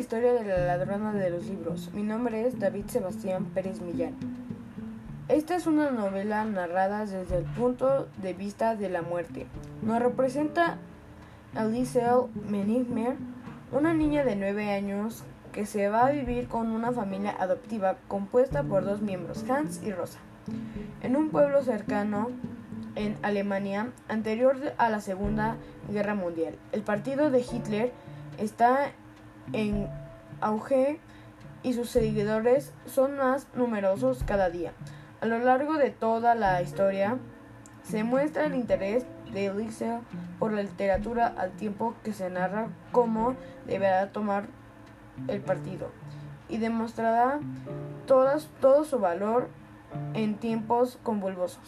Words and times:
historia 0.00 0.32
de 0.32 0.44
la 0.44 0.64
ladrona 0.64 1.12
de 1.12 1.30
los 1.30 1.46
libros. 1.46 1.90
Mi 1.92 2.02
nombre 2.02 2.46
es 2.46 2.58
David 2.58 2.86
Sebastián 2.86 3.44
Pérez 3.44 3.80
Millán. 3.80 4.14
Esta 5.28 5.54
es 5.54 5.66
una 5.66 5.90
novela 5.90 6.44
narrada 6.44 7.06
desde 7.06 7.36
el 7.36 7.44
punto 7.44 8.08
de 8.20 8.32
vista 8.34 8.74
de 8.74 8.88
la 8.88 9.02
muerte. 9.02 9.46
Nos 9.82 10.00
representa 10.00 10.78
a 11.54 11.64
Liesel 11.64 12.26
Menigmer, 12.48 13.16
una 13.70 13.94
niña 13.94 14.24
de 14.24 14.34
9 14.34 14.72
años 14.72 15.22
que 15.52 15.66
se 15.66 15.88
va 15.88 16.06
a 16.06 16.10
vivir 16.10 16.48
con 16.48 16.70
una 16.70 16.92
familia 16.92 17.36
adoptiva 17.38 17.98
compuesta 18.08 18.62
por 18.62 18.84
dos 18.84 19.02
miembros, 19.02 19.44
Hans 19.48 19.82
y 19.84 19.92
Rosa, 19.92 20.18
en 21.02 21.14
un 21.14 21.30
pueblo 21.30 21.62
cercano 21.62 22.30
en 22.96 23.16
Alemania 23.22 23.92
anterior 24.08 24.74
a 24.78 24.88
la 24.88 25.00
Segunda 25.00 25.56
Guerra 25.88 26.14
Mundial. 26.14 26.56
El 26.72 26.82
partido 26.82 27.30
de 27.30 27.40
Hitler 27.40 27.92
está 28.38 28.92
en 29.52 29.88
auge 30.40 31.00
y 31.62 31.74
sus 31.74 31.90
seguidores 31.90 32.72
son 32.86 33.16
más 33.16 33.46
numerosos 33.54 34.24
cada 34.24 34.50
día. 34.50 34.72
A 35.20 35.26
lo 35.26 35.38
largo 35.38 35.74
de 35.74 35.90
toda 35.90 36.34
la 36.34 36.62
historia 36.62 37.18
se 37.82 38.04
muestra 38.04 38.46
el 38.46 38.54
interés 38.54 39.04
de 39.32 39.46
Elixir 39.46 39.98
por 40.38 40.52
la 40.52 40.62
literatura 40.62 41.26
al 41.26 41.52
tiempo 41.52 41.94
que 42.02 42.12
se 42.12 42.30
narra 42.30 42.68
cómo 42.92 43.36
deberá 43.66 44.10
tomar 44.12 44.46
el 45.28 45.40
partido 45.40 45.90
y 46.48 46.58
demostrará 46.58 47.40
todo 48.06 48.84
su 48.84 48.98
valor 48.98 49.48
en 50.14 50.36
tiempos 50.36 50.98
convulsos. 51.02 51.60